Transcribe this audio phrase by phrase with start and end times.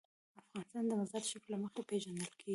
[0.41, 2.49] افغانستان د مزارشریف له مخې پېژندل کېږي.